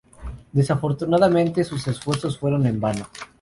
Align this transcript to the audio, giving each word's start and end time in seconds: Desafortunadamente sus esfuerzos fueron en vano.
Desafortunadamente 0.51 1.63
sus 1.63 1.87
esfuerzos 1.87 2.39
fueron 2.39 2.65
en 2.65 2.79
vano. 2.81 3.05